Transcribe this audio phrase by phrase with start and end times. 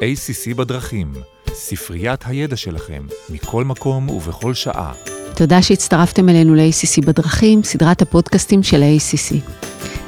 [0.00, 1.12] ACC בדרכים,
[1.48, 4.92] ספריית הידע שלכם, מכל מקום ובכל שעה.
[5.36, 9.34] תודה שהצטרפתם אלינו ל-ACC בדרכים, סדרת הפודקאסטים של ה-ACC.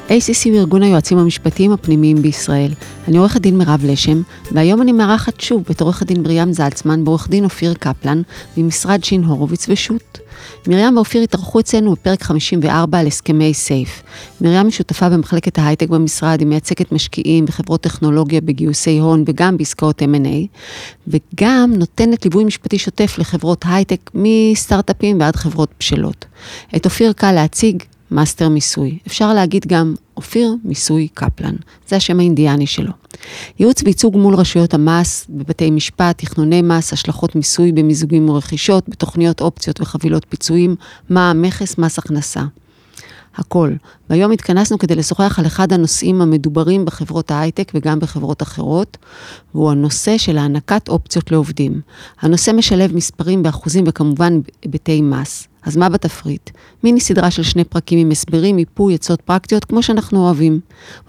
[0.07, 2.71] ACC הוא ארגון היועצים המשפטיים הפנימיים בישראל.
[3.07, 7.29] אני עורכת דין מירב לשם, והיום אני מארחת שוב את עורכת דין מרים זלצמן בעורך
[7.29, 8.21] דין אופיר קפלן,
[8.57, 10.19] ממשרד שין הורוביץ ושות'.
[10.67, 14.03] מרים ואופיר התארחו אצלנו בפרק 54 על הסכמי סייף.
[14.41, 20.01] מרים היא שותפה במחלקת ההייטק במשרד, היא מייצגת משקיעים וחברות טכנולוגיה בגיוסי הון וגם בעסקאות
[20.01, 20.59] M&A,
[21.07, 26.25] וגם נותנת ליווי משפטי שוטף לחברות הייטק מסטארט-אפים ועד חברות בשלות.
[26.75, 28.97] את אופיר קל להציג, מאסטר מיסוי.
[29.07, 31.55] אפשר להגיד גם אופיר מיסוי קפלן,
[31.87, 32.91] זה השם האינדיאני שלו.
[33.59, 39.81] ייעוץ וייצוג מול רשויות המס, בבתי משפט, תכנוני מס, השלכות מיסוי במיזוגים ורכישות, בתוכניות אופציות
[39.81, 40.75] וחבילות פיצויים,
[41.09, 42.43] מע"מ, מכס, מס הכנסה.
[43.37, 43.73] הכל.
[44.09, 48.97] והיום התכנסנו כדי לשוחח על אחד הנושאים המדוברים בחברות ההייטק וגם בחברות אחרות,
[49.55, 51.81] והוא הנושא של הענקת אופציות לעובדים.
[52.21, 55.46] הנושא משלב מספרים באחוזים וכמובן היבטי מס.
[55.63, 56.49] אז מה בתפריט?
[56.83, 60.59] מיני סדרה של שני פרקים עם הסברים, מיפוי, עצות פרקטיות, כמו שאנחנו אוהבים.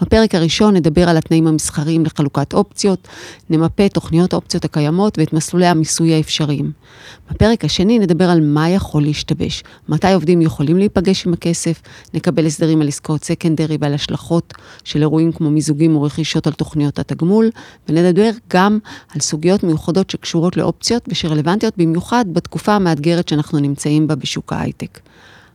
[0.00, 3.08] בפרק הראשון נדבר על התנאים המסחריים לחלוקת אופציות,
[3.50, 6.72] נמפה תוכניות האופציות הקיימות ואת מסלולי המיסוי האפשריים.
[7.30, 11.82] בפרק השני נדבר על מה יכול להשתבש, מתי עובדים יכולים להיפגש עם הכסף,
[12.14, 17.50] נקבל הסדרים על עסקאות סקנדרי ועל השלכות של אירועים כמו מיזוגים ורכישות על תוכניות התגמול,
[17.88, 18.78] ונדבר גם
[19.14, 25.00] על סוגיות מיוחדות שקשורות לאופציות ושרלוונטיות במיוחד בתקופה המאתגרת שאנחנו נמצאים בה בשוק בשוק ההייטק.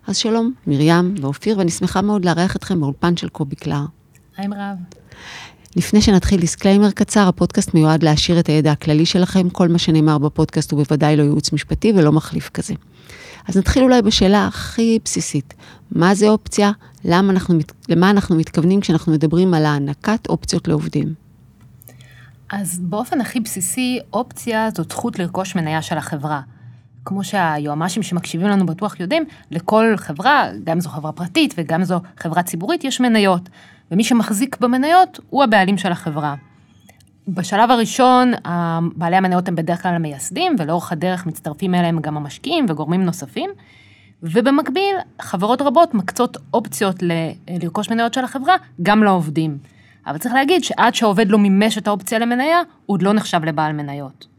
[0.08, 3.86] אז שלום, מרים ואופיר, ואני שמחה מאוד לארח אתכם באולפן של קובי קלר.
[4.38, 4.78] היי מרב.
[5.76, 10.72] לפני שנתחיל disclaimer קצר, הפודקאסט מיועד להעשיר את הידע הכללי שלכם, כל מה שנאמר בפודקאסט
[10.72, 12.74] הוא בוודאי לא ייעוץ משפטי ולא מחליף כזה.
[13.48, 15.54] אז נתחיל אולי בשאלה הכי בסיסית,
[15.92, 16.72] מה זה אופציה?
[17.06, 17.56] למה אנחנו,
[17.90, 21.14] למה אנחנו מתכוונים כשאנחנו מדברים על הענקת אופציות לעובדים?
[22.52, 26.42] אז באופן הכי בסיסי, אופציה זאת זכות לרכוש מניה של החברה.
[27.06, 32.44] כמו שהיועמ"שים שמקשיבים לנו בטוח יודעים, לכל חברה, גם זו חברה פרטית וגם זו חברה
[32.44, 33.50] ציבורית, יש מניות.
[33.92, 36.36] ומי שמחזיק במניות הוא הבעלים של החברה.
[37.28, 38.32] בשלב הראשון,
[38.96, 43.50] בעלי המניות הם בדרך כלל המייסדים, ולאורך הדרך מצטרפים אליהם גם המשקיעים וגורמים נוספים.
[44.24, 47.04] ובמקביל, חברות רבות מקצות אופציות
[47.50, 49.58] לרכוש מניות של החברה גם לעובדים.
[50.08, 53.74] אבל צריך להגיד שעד שהעובד לא מימש את האופציה למניה, הוא עוד לא נחשב לבעל
[53.74, 54.33] מניות.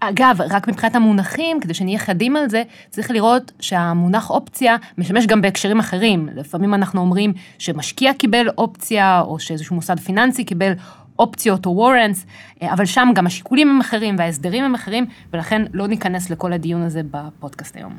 [0.00, 5.42] אגב, רק מבחינת המונחים, כדי שנהיה חדים על זה, צריך לראות שהמונח אופציה משמש גם
[5.42, 6.28] בהקשרים אחרים.
[6.34, 10.72] לפעמים אנחנו אומרים שמשקיע קיבל אופציה, או שאיזשהו מוסד פיננסי קיבל
[11.18, 12.26] אופציות או וורנס,
[12.62, 17.00] אבל שם גם השיקולים הם אחרים וההסדרים הם אחרים, ולכן לא ניכנס לכל הדיון הזה
[17.10, 17.92] בפודקאסט היום.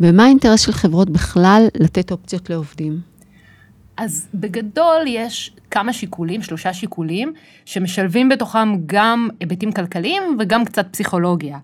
[0.00, 3.11] ומה האינטרס של חברות בכלל לתת אופציות לעובדים?
[3.96, 7.32] אז בגדול יש כמה שיקולים, שלושה שיקולים,
[7.64, 11.58] שמשלבים בתוכם גם היבטים כלכליים וגם קצת פסיכולוגיה.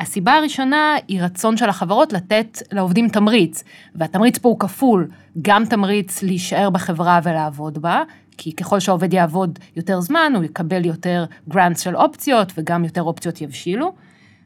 [0.00, 3.64] הסיבה הראשונה היא רצון של החברות לתת לעובדים תמריץ,
[3.94, 5.08] והתמריץ פה הוא כפול,
[5.42, 8.02] גם תמריץ להישאר בחברה ולעבוד בה,
[8.38, 13.40] כי ככל שהעובד יעבוד יותר זמן, הוא יקבל יותר גרנטס של אופציות וגם יותר אופציות
[13.40, 13.94] יבשילו.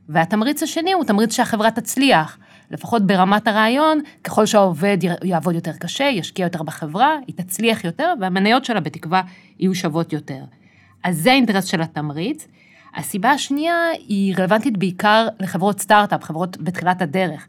[0.09, 2.39] והתמריץ השני הוא תמריץ שהחברה תצליח.
[2.71, 8.65] לפחות ברמת הרעיון, ככל שהעובד יעבוד יותר קשה, ישקיע יותר בחברה, היא תצליח יותר, והמניות
[8.65, 9.23] שלה בתקווה
[9.59, 10.43] יהיו שוות יותר.
[11.05, 12.47] אז זה האינטרס של התמריץ.
[12.97, 13.77] הסיבה השנייה
[14.09, 17.49] היא רלוונטית בעיקר לחברות סטארט-אפ, חברות בתחילת הדרך.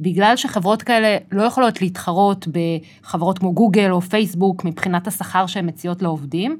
[0.00, 6.02] בגלל שחברות כאלה לא יכולות להתחרות בחברות כמו גוגל או פייסבוק מבחינת השכר שהן מציעות
[6.02, 6.58] לעובדים,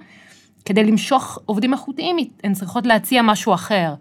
[0.64, 3.94] כדי למשוך עובדים איכותיים הן צריכות להציע משהו אחר.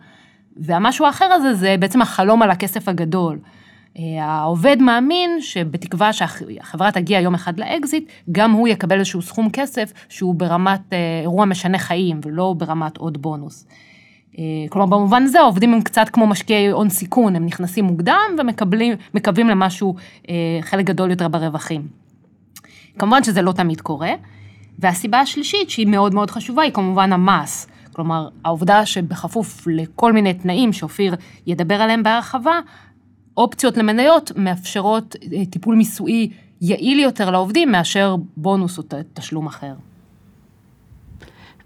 [0.57, 3.39] והמשהו האחר הזה זה בעצם החלום על הכסף הגדול.
[4.22, 10.35] העובד מאמין שבתקווה שהחברה תגיע יום אחד לאקזיט, גם הוא יקבל איזשהו סכום כסף שהוא
[10.35, 13.67] ברמת אה, אירוע משנה חיים ולא ברמת עוד בונוס.
[14.38, 18.35] אה, כלומר, במובן הזה העובדים הם קצת כמו משקיעי הון סיכון, הם נכנסים מוקדם
[19.13, 19.95] ומקווים למשהו,
[20.29, 21.88] אה, חלק גדול יותר ברווחים.
[23.00, 24.12] כמובן שזה לא תמיד קורה.
[24.79, 27.67] והסיבה השלישית, שהיא מאוד מאוד חשובה, היא כמובן המס.
[27.94, 31.15] כלומר, העובדה שבכפוף לכל מיני תנאים שאופיר
[31.47, 32.59] ידבר עליהם בהרחבה,
[33.37, 36.29] אופציות למניות מאפשרות אה, טיפול מיסוי
[36.61, 38.83] יעיל יותר לעובדים מאשר בונוס או
[39.13, 39.73] תשלום אחר.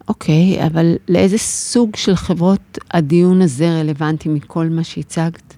[0.08, 5.54] אוקיי, okay, אבל לאיזה סוג של חברות הדיון הזה רלוונטי מכל מה שהצגת?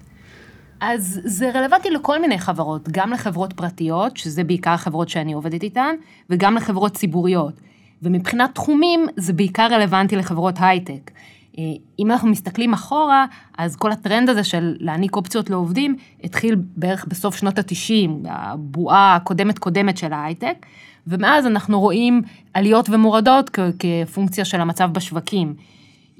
[0.80, 5.94] אז זה רלוונטי לכל מיני חברות, גם לחברות פרטיות, שזה בעיקר החברות שאני עובדת איתן,
[6.30, 7.54] וגם לחברות ציבוריות.
[8.02, 11.10] ומבחינת תחומים, זה בעיקר רלוונטי לחברות הייטק.
[11.58, 11.64] אה,
[11.98, 13.26] אם אנחנו מסתכלים אחורה,
[13.58, 19.96] אז כל הטרנד הזה של להעניק אופציות לעובדים, התחיל בערך בסוף שנות ה-90, הבועה הקודמת-קודמת
[19.96, 20.66] של ההייטק,
[21.06, 22.22] ומאז אנחנו רואים
[22.54, 25.54] עליות ומורדות כפונקציה של המצב בשווקים.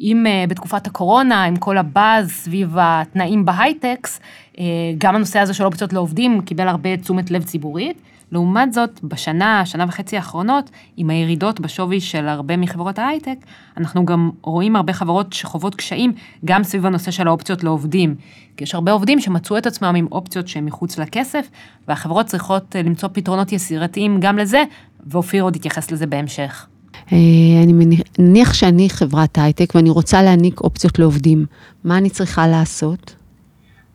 [0.01, 4.21] אם uh, בתקופת הקורונה, עם כל הבאז סביב התנאים בהייטקס,
[4.53, 4.59] uh,
[4.99, 8.03] גם הנושא הזה של אופציות לעובדים קיבל הרבה תשומת לב ציבורית.
[8.33, 13.37] לעומת זאת, בשנה, שנה וחצי האחרונות, עם הירידות בשווי של הרבה מחברות ההייטק,
[13.77, 16.13] אנחנו גם רואים הרבה חברות שחוות קשיים
[16.45, 18.15] גם סביב הנושא של האופציות לעובדים.
[18.57, 21.49] כי יש הרבה עובדים שמצאו את עצמם עם אופציות שהן מחוץ לכסף,
[21.89, 24.63] והחברות צריכות אה, למצוא פתרונות יצירתיים גם לזה,
[25.07, 26.67] ואופיר עוד יתייחס לזה בהמשך.
[27.13, 27.17] אה,
[27.65, 31.47] אני מניח שאני חברת הייטק ואני רוצה להעניק אופציות לעובדים.
[31.85, 33.15] מה אני צריכה לעשות?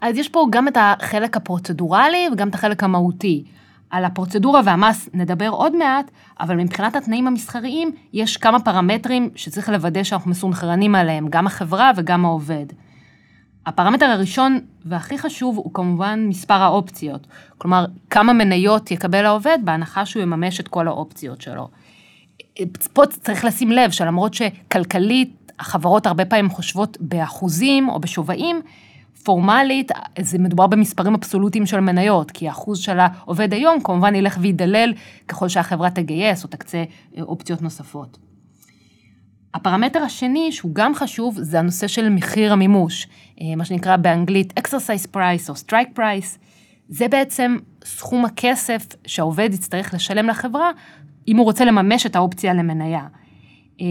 [0.02, 3.44] אז יש פה גם את החלק הפרוצדורלי וגם את החלק המהותי.
[3.90, 10.04] על הפרוצדורה והמס נדבר עוד מעט, אבל מבחינת התנאים המסחריים, יש כמה פרמטרים שצריך לוודא
[10.04, 12.66] שאנחנו מסונכרנים עליהם, גם החברה וגם העובד.
[13.66, 17.28] הפרמטר הראשון והכי חשוב הוא כמובן מספר האופציות.
[17.58, 21.70] כלומר, כמה מניות יקבל העובד בהנחה שהוא יממש את כל האופציות שלו.
[22.94, 28.62] פה צריך לשים לב שלמרות שכלכלית החברות הרבה פעמים חושבות באחוזים או בשווים,
[29.24, 34.94] פורמלית, זה מדובר במספרים אבסולוטיים של מניות, כי האחוז של העובד היום כמובן ילך וידלל
[35.28, 36.84] ככל שהחברה תגייס או תקצה
[37.18, 38.18] אה, אופציות נוספות.
[39.54, 43.08] הפרמטר השני, שהוא גם חשוב, זה הנושא של מחיר המימוש,
[43.42, 46.38] אה, מה שנקרא באנגלית exercise price או strike price.
[46.90, 50.72] זה בעצם סכום הכסף שהעובד יצטרך לשלם לחברה,
[51.28, 53.08] אם הוא רוצה לממש את האופציה למניה.
[53.82, 53.86] אה,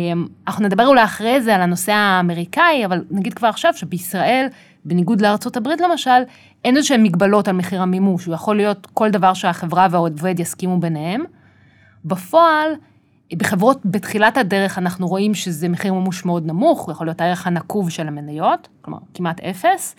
[0.47, 4.47] אנחנו נדבר אולי אחרי זה על הנושא האמריקאי, אבל נגיד כבר עכשיו שבישראל
[4.87, 6.21] בניגוד לארצות הברית למשל,
[6.65, 10.81] אין איזה שהן מגבלות על מחיר המימוש, הוא יכול להיות כל דבר שהחברה והעובד יסכימו
[10.81, 11.25] ביניהם.
[12.05, 12.71] בפועל,
[13.37, 17.91] בחברות בתחילת הדרך אנחנו רואים שזה מחיר מימוש מאוד נמוך, הוא יכול להיות הערך הנקוב
[17.91, 19.97] של המניות, כלומר כמעט אפס,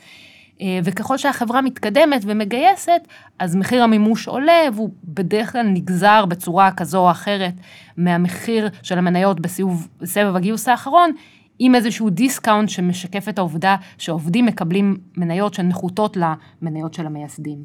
[0.62, 3.02] אה, וככל שהחברה מתקדמת ומגייסת,
[3.40, 7.54] אז מחיר המימוש עולה, והוא בדרך כלל נגזר בצורה כזו או אחרת
[7.98, 11.12] מהמחיר של המניות בסבב הגיוס האחרון,
[11.60, 16.18] עם איזשהו discount שמשקף את העובדה שעובדים מקבלים מניות שנחותות
[16.62, 17.58] למניות של המייסדים.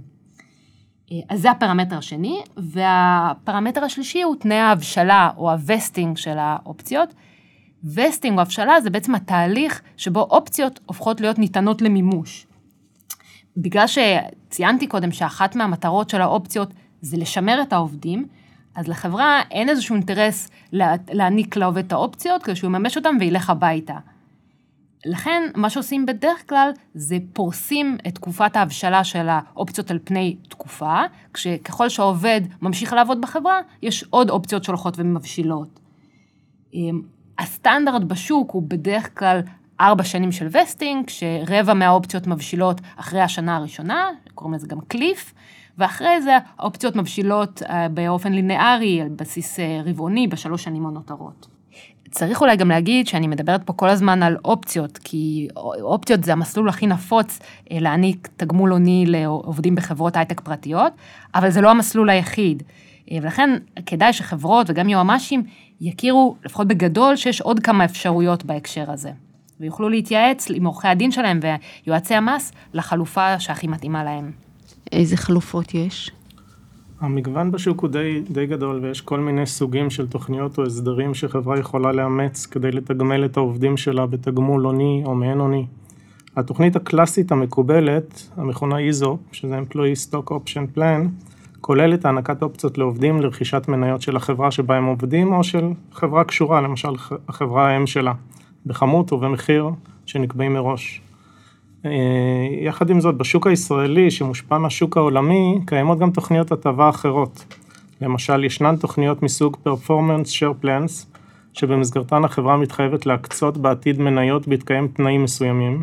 [1.12, 7.14] אה, אז זה הפרמטר השני, והפרמטר השלישי הוא תנאי ההבשלה או ה vesting של האופציות.
[7.84, 12.46] vesting או הבשלה זה בעצם התהליך שבו אופציות הופכות להיות ניתנות למימוש.
[13.56, 18.26] בגלל שציינתי קודם שאחת מהמטרות של האופציות זה לשמר את העובדים,
[18.74, 23.50] אז לחברה אין איזשהו אינטרס לה, להעניק לעובד את האופציות כדי שהוא יממש אותן וילך
[23.50, 23.98] הביתה.
[25.06, 31.00] לכן, מה שעושים בדרך כלל זה פורסים את תקופת ההבשלה של האופציות על פני תקופה,
[31.34, 35.80] כשככל שהעובד ממשיך לעבוד בחברה, יש עוד אופציות שהולכות ומבשילות.
[36.75, 37.02] אמ,
[37.38, 39.40] הסטנדרט בשוק הוא בדרך כלל
[39.80, 45.34] ארבע שנים של vesting, שרבע מהאופציות מבשילות אחרי השנה הראשונה, קוראים לזה גם cliff,
[45.78, 51.46] ואחרי זה האופציות מבשילות אה, באופן לינארי, על בסיס אה, רבעוני, בשלוש שנים הנותרות.
[52.10, 55.48] צריך אולי גם להגיד שאני מדברת פה כל הזמן על אופציות, כי
[55.80, 57.38] אופציות זה המסלול הכי נפוץ
[57.72, 60.92] אה, להעניק תגמול הוני לעובדים בחברות הייטק פרטיות,
[61.34, 62.62] אבל זה לא המסלול היחיד.
[63.20, 63.50] ולכן
[63.86, 65.42] כדאי שחברות וגם יועמ"שים
[65.80, 69.10] יכירו, לפחות בגדול, שיש עוד כמה אפשרויות בהקשר הזה.
[69.60, 71.40] ויוכלו להתייעץ עם עורכי הדין שלהם
[71.86, 74.32] ויועצי המס לחלופה שהכי מתאימה להם.
[74.92, 76.10] איזה חלופות יש?
[77.00, 81.58] המגוון בשוק הוא די, די גדול ויש כל מיני סוגים של תוכניות או הסדרים שחברה
[81.58, 85.66] יכולה לאמץ כדי לתגמל את העובדים שלה בתגמול הוני או מעין הוני.
[86.37, 91.08] התוכנית הקלאסית המקובלת, המכונה איזו, שזה Employee Stock Option Plan,
[91.61, 96.61] כוללת הענקת אופציות לעובדים לרכישת מניות של החברה שבה הם עובדים או של חברה קשורה,
[96.61, 96.94] למשל
[97.28, 98.12] החברה האם שלה,
[98.66, 99.70] בכמות ובמחיר
[100.06, 101.02] שנקבעים מראש.
[101.86, 101.90] אה,
[102.60, 107.44] יחד עם זאת, בשוק הישראלי, שמושפע מהשוק העולמי, קיימות גם תוכניות הטבה אחרות.
[108.00, 111.18] למשל, ישנן תוכניות מסוג Performance Share Plans,
[111.52, 115.82] שבמסגרתן החברה מתחייבת להקצות בעתיד מניות בהתקיים תנאים מסוימים.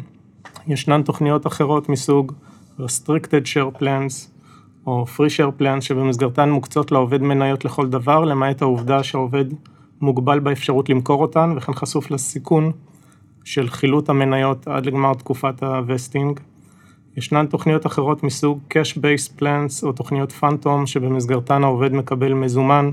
[0.67, 2.31] ישנן תוכניות אחרות מסוג
[2.79, 4.29] Restricted Share Plans,
[4.87, 9.45] או Free Share Plans, שבמסגרתן מוקצות לעובד מניות לכל דבר, למעט העובדה שהעובד
[10.01, 12.71] מוגבל באפשרות למכור אותן, וכן חשוף לסיכון
[13.49, 16.39] של חילוט המניות עד לגמר תקופת ה vesting.
[17.17, 22.91] ישנן תוכניות אחרות מסוג cash-based plans או תוכניות פאנטום שבמסגרתן העובד מקבל מזומן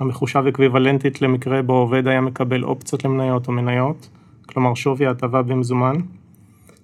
[0.00, 4.08] המחושב אקוויוולנטית למקרה בו העובד היה מקבל אופציות למניות או מניות,
[4.46, 5.96] כלומר שווי ההטבה במזומן.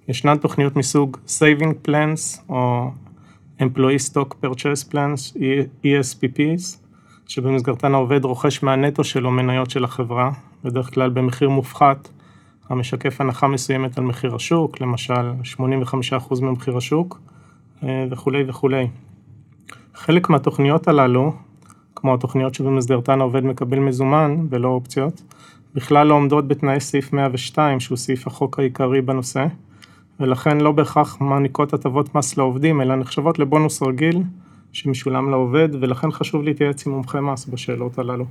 [0.07, 2.91] ישנן תוכניות מסוג saving plans או
[3.59, 5.37] employee stock purchase plans,
[5.83, 6.77] ESPPs,
[7.27, 10.31] שבמסגרתן העובד רוכש מהנטו שלו מניות של החברה,
[10.63, 12.09] בדרך כלל במחיר מופחת
[12.69, 17.19] המשקף הנחה מסוימת על מחיר השוק, למשל 85% ממחיר השוק
[17.83, 18.87] אה, וכולי וכולי.
[19.93, 21.33] חלק מהתוכניות הללו,
[21.95, 25.21] כמו התוכניות שבמסגרתן העובד מקבל מזומן ולא אופציות,
[25.75, 29.45] בכלל לא עומדות בתנאי סעיף 102, שהוא סעיף החוק העיקרי בנושא,
[30.19, 34.23] ולכן לא בהכרח מעניקות הטבות מס לעובדים, אלא נחשבות לבונוס רגיל
[34.71, 38.25] שמשולם לעובד, ולכן חשוב להתייעץ עם מומחי מס בשאלות הללו.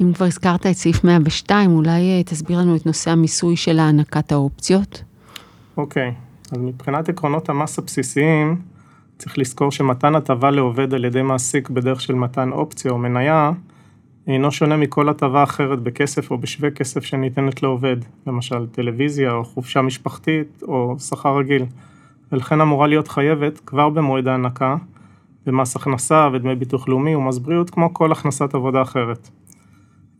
[0.00, 4.32] אם כבר הזכרת את סעיף 102, אולי אה, תסביר לנו את נושא המיסוי של הענקת
[4.32, 5.02] האופציות?
[5.76, 6.14] אוקיי,
[6.52, 8.56] אז מבחינת עקרונות המס הבסיסיים,
[9.18, 13.52] צריך לזכור שמתן הטבה לעובד על ידי מעסיק בדרך של מתן אופציה או מניה,
[14.26, 19.82] אינו שונה מכל הטבה אחרת בכסף או בשווה כסף שניתנת לעובד, למשל טלוויזיה או חופשה
[19.82, 21.64] משפחתית או שכר רגיל,
[22.32, 24.76] ולכן אמורה להיות חייבת כבר במועד ההנקה
[25.46, 29.30] במס הכנסה ודמי ביטוח לאומי ומס בריאות כמו כל הכנסת עבודה אחרת.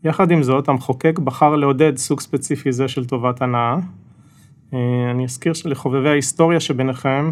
[0.03, 3.75] יחד עם זאת, המחוקק בחר לעודד סוג ספציפי זה של טובת הנאה.
[4.73, 7.31] אה, אני אזכיר שלחובבי ההיסטוריה שביניכם,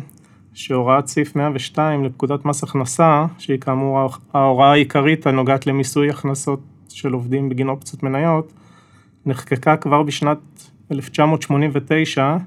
[0.53, 6.59] שהוראת סעיף 102 לפקודת מס הכנסה, שהיא כאמור ההוראה העיקרית הנוגעת למיסוי הכנסות
[6.89, 8.53] של עובדים בגין אופציות מניות,
[9.25, 10.37] נחקקה כבר בשנת
[10.91, 12.37] 1989,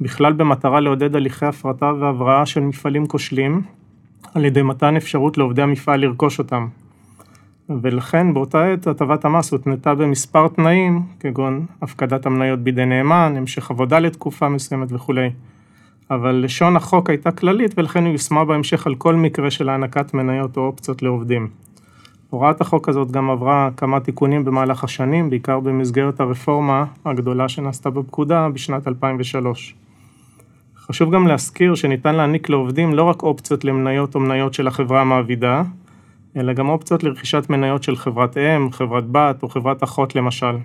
[0.00, 3.62] בכלל במטרה לעודד הליכי הפרטה והבראה של מפעלים כושלים,
[4.34, 6.68] על ידי מתן אפשרות לעובדי המפעל לרכוש אותם.
[7.82, 13.98] ולכן באותה עת הטבת המס הותנתה במספר תנאים, כגון הפקדת המניות בידי נאמן, המשך עבודה
[13.98, 15.30] לתקופה מסוימת וכולי.
[16.10, 20.56] אבל לשון החוק הייתה כללית ולכן היא יושמה בהמשך על כל מקרה של הענקת מניות
[20.56, 21.48] או אופציות לעובדים.
[22.30, 28.48] הוראת החוק הזאת גם עברה כמה תיקונים במהלך השנים, בעיקר במסגרת הרפורמה הגדולה שנעשתה בפקודה
[28.48, 29.74] בשנת 2003.
[30.76, 35.62] חשוב גם להזכיר שניתן להעניק לעובדים לא רק אופציות למניות או מניות של החברה המעבידה,
[36.36, 40.56] אלא גם אופציות לרכישת מניות של חברת אם, חברת בת או חברת אחות למשל.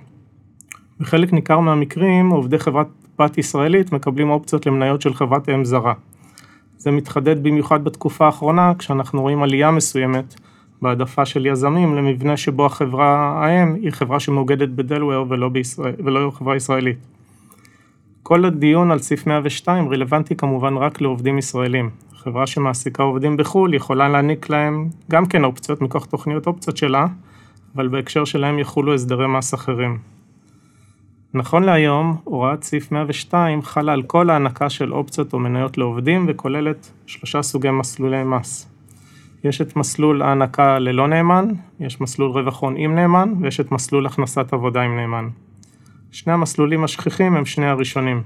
[0.99, 2.87] בחלק ניכר מהמקרים עובדי חברת
[3.19, 5.93] בת ישראלית מקבלים אופציות למניות של חברת אם זרה.
[6.77, 10.35] זה מתחדד במיוחד בתקופה האחרונה כשאנחנו רואים עלייה מסוימת
[10.81, 16.97] בהעדפה של יזמים למבנה שבו החברה האם היא חברה שמאוגדת בדלוור ולא, ולא חברה ישראלית.
[18.23, 21.89] כל הדיון על סעיף 102 רלוונטי כמובן רק לעובדים ישראלים.
[22.27, 27.05] חברה שמעסיקה עובדים בחו"ל יכולה להעניק להם גם כן אופציות מכוח תוכניות אופציות שלה,
[27.75, 29.97] אבל בהקשר שלהם יחולו הסדרי מס אחרים.
[31.33, 36.91] נכון להיום, הוראת סעיף 102 חלה על כל הענקה של אופציות או מניות לעובדים וכוללת
[37.05, 38.69] שלושה סוגי מסלולי מס.
[39.43, 41.47] יש את מסלול הענקה ללא נאמן,
[41.79, 45.29] יש מסלול רווח הון עם נאמן ויש את מסלול הכנסת עבודה עם נאמן.
[46.11, 48.21] שני המסלולים השכיחים הם שני הראשונים.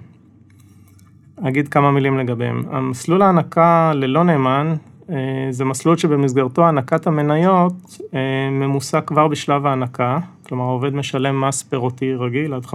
[1.47, 2.63] אגיד כמה מילים לגביהם.
[2.71, 4.75] המסלול ההנקה ללא נאמן
[5.09, 5.15] אה,
[5.49, 12.13] זה מסלול שבמסגרתו הענקת המניות אה, ממוסה כבר בשלב ההנקה, כלומר העובד משלם מס פירותי
[12.13, 12.67] רגיל עד 50%,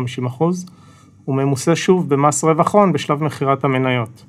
[1.25, 4.25] הוא ממוסה שוב במס רווח הון בשלב מכירת המניות.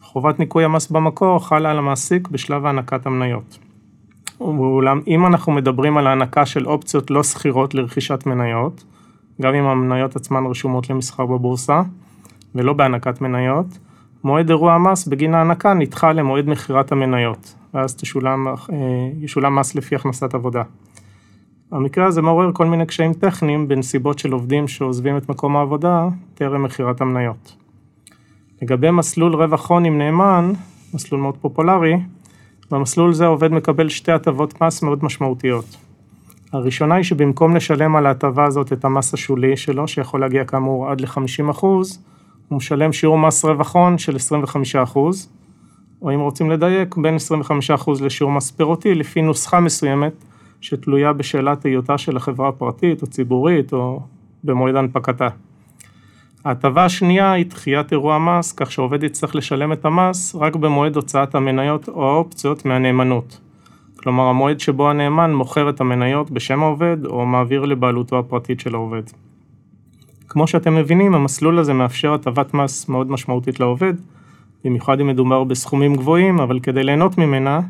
[0.00, 3.58] חובת ניכוי המס במקור חלה על המעסיק בשלב הענקת המניות.
[4.40, 8.84] ואולם אם אנחנו מדברים על הענקה של אופציות לא שכירות לרכישת מניות,
[9.40, 11.82] גם אם המניות עצמן רשומות למסחר בבורסה,
[12.54, 13.66] ולא בהענקת מניות,
[14.24, 18.54] מועד אירוע המס בגין ההענקה נדחה למועד מכירת המניות, ואז תשולם, אה,
[19.20, 20.62] ישולם מס לפי הכנסת עבודה.
[21.72, 26.62] המקרה הזה מעורר כל מיני קשיים טכניים בנסיבות של עובדים שעוזבים את מקום העבודה טרם
[26.62, 27.56] מכירת המניות.
[28.62, 30.52] לגבי מסלול רווח הון עם נאמן,
[30.94, 31.96] מסלול מאוד פופולרי,
[32.70, 35.76] במסלול זה העובד מקבל שתי הטבות מס מאוד משמעותיות.
[36.52, 41.00] הראשונה היא שבמקום לשלם על ההטבה הזאת את המס השולי שלו, שיכול להגיע כאמור עד
[41.00, 41.64] ל-50%,
[42.52, 44.16] הוא משלם שיעור מס רווח הון של
[44.94, 44.96] 25%,
[46.02, 47.16] או אם רוצים לדייק, בין
[47.78, 50.24] 25% לשיעור מס פירותי, לפי נוסחה מסוימת,
[50.60, 54.00] שתלויה בשאלת היותה של החברה פרטית או ציבורית, או
[54.44, 55.28] במועד הנפקתה.
[56.44, 61.34] ההטבה השנייה היא דחיית אירוע מס, כך שהעובד יצטרך לשלם את המס רק במועד הוצאת
[61.34, 63.40] המניות או האופציות מהנאמנות.
[63.96, 69.02] כלומר המועד שבו הנאמן מוכר את המניות בשם העובד או מעביר לבעלותו הפרטית של העובד.
[70.32, 73.94] כמו שאתם מבינים, המסלול הזה מאפשר הטבת מס מאוד משמעותית לעובד,
[74.64, 77.60] במיוחד אם מדובר בסכומים גבוהים, אבל כדי ליהנות ממנה,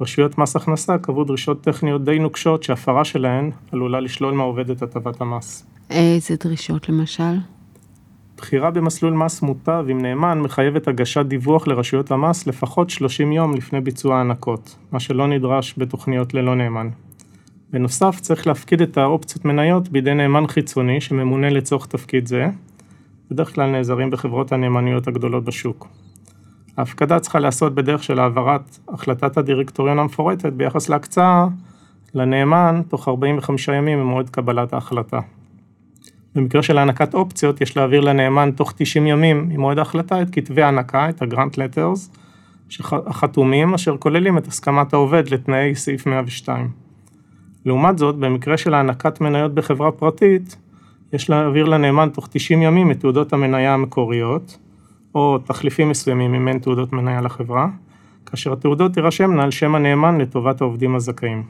[0.00, 5.20] רשויות מס הכנסה קבעו דרישות טכניות די נוקשות שהפרה שלהן עלולה לשלול מהעובד את הטבת
[5.20, 5.66] המס.
[5.90, 7.36] איזה דרישות למשל?
[8.36, 13.80] בחירה במסלול מס מוטב עם נאמן מחייבת הגשת דיווח לרשויות המס לפחות 30 יום לפני
[13.80, 16.88] ביצוע הענקות, מה שלא נדרש בתוכניות ללא נאמן.
[17.72, 22.46] בנוסף צריך להפקיד את האופציות מניות בידי נאמן חיצוני שממונה לצורך תפקיד זה,
[23.30, 25.88] בדרך כלל נעזרים בחברות הנאמניות הגדולות בשוק.
[26.76, 31.46] ההפקדה צריכה להיעשות בדרך של העברת החלטת הדירקטוריון המפורטת ביחס להקצאה
[32.14, 35.20] לנאמן תוך 45 ימים ממועד קבלת ההחלטה.
[36.34, 41.08] במקרה של הענקת אופציות יש להעביר לנאמן תוך 90 ימים ממועד ההחלטה את כתבי ההענקה,
[41.08, 42.10] את הגרנט לטרס,
[42.92, 46.81] החתומים אשר כוללים את הסכמת העובד לתנאי סעיף 102.
[47.64, 50.56] לעומת זאת, במקרה של הענקת מניות בחברה פרטית,
[51.12, 54.58] יש להעביר לנאמן תוך 90 ימים את תעודות המניה המקוריות,
[55.14, 57.68] או תחליפים מסוימים אם אין תעודות מניה לחברה,
[58.26, 61.42] כאשר התעודות תירשמנה על שם הנאמן לטובת העובדים הזכאים.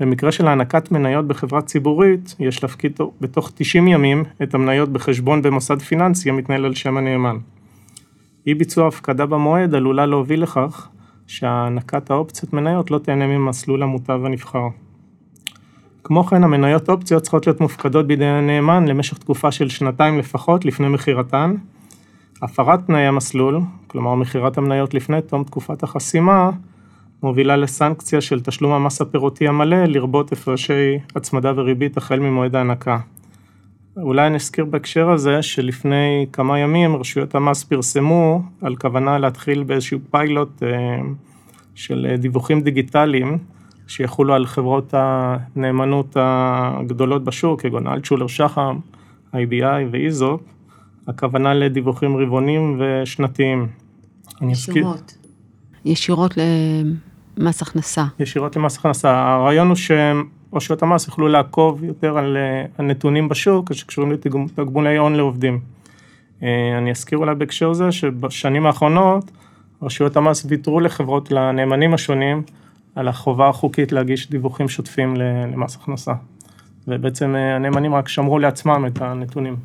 [0.00, 5.82] במקרה של הענקת מניות בחברה ציבורית, יש להפקיד בתוך 90 ימים את המניות בחשבון במוסד
[5.82, 7.36] פיננסי המתנהל על שם הנאמן.
[8.46, 10.88] אי ביצוע הפקדה במועד עלולה להוביל לכך
[11.26, 14.68] שהענקת האופציות מניות לא תהנה ממסלול המוטב הנבחר.
[16.04, 20.88] כמו כן, המניות אופציות צריכות להיות מופקדות בידי הנאמן למשך תקופה של שנתיים לפחות לפני
[20.88, 21.54] מכירתן.
[22.42, 26.50] הפרת תנאי המסלול, כלומר מכירת המניות לפני תום תקופת החסימה,
[27.22, 32.98] מובילה לסנקציה של תשלום המס הפירותי המלא, לרבות הפרשי הצמדה וריבית החל ממועד ההנקה.
[33.96, 40.62] אולי נזכיר בהקשר הזה שלפני כמה ימים רשויות המס פרסמו על כוונה להתחיל באיזשהו פיילוט
[40.62, 40.68] אה,
[41.74, 43.38] של דיווחים דיגיטליים
[43.86, 48.78] שיחולו על חברות הנאמנות הגדולות בשוק, כגון אלטשולר שחם,
[49.34, 50.40] IBI ואיזופ,
[51.08, 53.66] הכוונה לדיווחים רבעונים ושנתיים.
[54.42, 55.14] ישירות.
[55.84, 56.34] ישירות
[57.36, 58.04] למס הכנסה.
[58.20, 59.34] ישירות למס הכנסה.
[59.34, 62.36] הרעיון הוא שרשויות המס יוכלו לעקוב יותר על
[62.78, 65.60] הנתונים בשוק שקשורים לתגמולי הון לעובדים.
[66.42, 69.30] אה, אני אזכיר אולי בהקשר זה שבשנים האחרונות
[69.82, 72.42] רשויות המס ויתרו לחברות, לנאמנים השונים,
[72.94, 76.12] על החובה החוקית להגיש דיווחים שוטפים למס הכנסה.
[76.88, 79.56] ובעצם אה, הנאמנים רק שמרו לעצמם את הנתונים.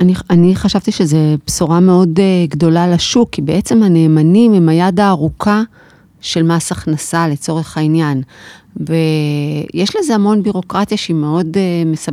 [0.00, 5.62] אני, אני חשבתי שזו בשורה מאוד uh, גדולה לשוק, כי בעצם הנאמנים הם היד הארוכה
[6.20, 8.22] של מס הכנסה לצורך העניין.
[8.76, 12.12] ויש לזה המון בירוקרטיה שהיא מאוד, uh, מסב...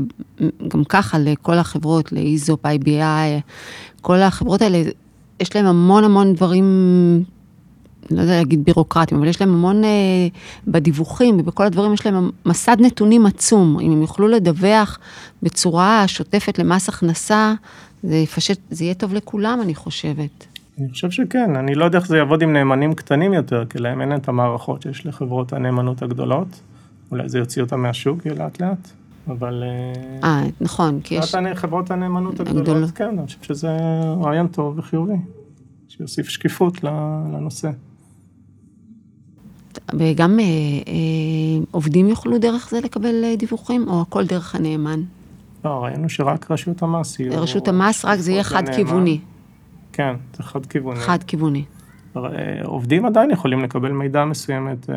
[0.68, 3.42] גם ככה לכל החברות, לאיזופ, IBI,
[4.02, 4.82] כל החברות האלה,
[5.40, 6.66] יש להם המון המון דברים
[8.10, 9.90] לא יודע להגיד בירוקרטיים, אבל יש להם המון, אה,
[10.68, 13.80] בדיווחים ובכל הדברים יש להם מסד נתונים עצום.
[13.80, 15.00] אם הם יוכלו לדווח
[15.44, 17.54] בצורה שוטפת למס הכנסה,
[18.04, 20.48] זה יפשט, זה יהיה טוב לכולם, אני חושבת.
[20.80, 24.02] אני חושב שכן, אני לא יודע איך זה יעבוד עם נאמנים קטנים יותר, כי להם
[24.02, 26.62] אין את המערכות שיש לחברות הנאמנות הגדולות.
[27.12, 28.90] אולי זה יוציא אותם מהשוק לאט לאט,
[29.28, 29.64] אבל...
[30.24, 31.36] אה, אה נכון, כי יש...
[31.56, 32.88] חברות הנאמנות הגדולות, הגדול.
[32.96, 33.78] כן, אני חושב שזה
[34.22, 35.14] רעיון טוב וחיובי,
[35.88, 37.70] שיוסיף שקיפות לנושא.
[39.94, 45.02] וגם אה, אה, עובדים יוכלו דרך זה לקבל אה, דיווחים, או הכל דרך הנאמן?
[45.66, 47.42] לא, ראינו שרק רשות המס יהיו...
[47.42, 49.20] רשות המס, רק זה יהיה חד-כיווני.
[49.94, 51.00] כן, זה חד-כיווני.
[51.00, 51.64] חד-כיווני.
[52.64, 54.90] עובדים עדיין יכולים לקבל מידע מסוימת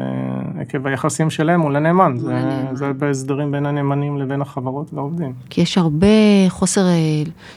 [0.61, 2.17] עקב היחסים שלהם מול הנאמן.
[2.17, 2.35] זה,
[2.73, 5.33] זה בהסדרים בין הנאמנים לבין החברות והעובדים.
[5.51, 6.07] כי יש הרבה
[6.49, 6.85] חוסר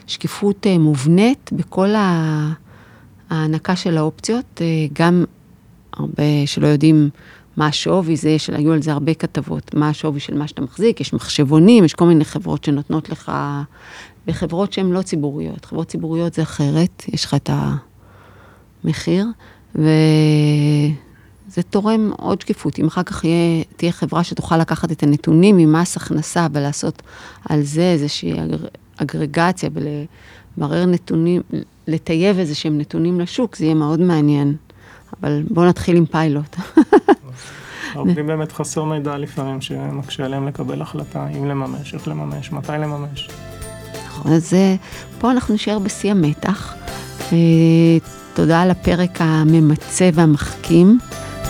[0.07, 1.89] שקיפות מובנית בכל
[3.29, 4.61] ההענקה של האופציות,
[4.93, 5.23] גם
[5.99, 7.09] הרבה שלא יודעים
[7.57, 11.01] מה השווי זה, של, היו על זה הרבה כתבות, מה השווי של מה שאתה מחזיק,
[11.01, 13.31] יש מחשבונים, יש כל מיני חברות שנותנות לך,
[14.27, 17.49] בחברות שהן לא ציבוריות, חברות ציבוריות זה אחרת, יש לך את
[18.83, 19.25] המחיר,
[19.75, 19.91] וזה
[21.69, 22.79] תורם עוד שקיפות.
[22.79, 27.01] אם אחר כך יהיה, תהיה חברה שתוכל לקחת את הנתונים ממס הכנסה ולעשות
[27.49, 28.33] על זה איזושהי
[28.97, 31.41] אגרגציה ולברר נתונים,
[31.87, 34.55] לטייב איזה שהם נתונים לשוק, זה יהיה מאוד מעניין.
[35.19, 36.55] אבל בואו נתחיל עם פיילוט.
[37.93, 43.29] העובדים באמת חסר מידע לפעמים שמקשה עליהם לקבל החלטה, אם לממש, איך לממש, מתי לממש.
[44.07, 44.75] נכון, אז אה,
[45.19, 46.75] פה אנחנו נשאר בשיא המתח.
[47.33, 47.37] אה,
[48.33, 50.99] תודה על הפרק הממצה והמחכים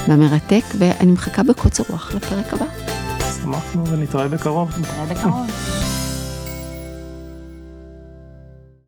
[0.08, 2.65] והמרתק, ואני מחכה בקוצר רוח לפרק הבא.
[3.41, 4.72] שמחנו ונתראה בקרוב.
[4.80, 5.87] נתראה בקרוב.